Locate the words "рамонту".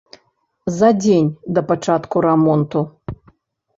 2.29-2.79